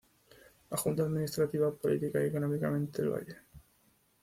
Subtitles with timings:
[0.71, 3.35] La Junta administraba política y económicamente el valle.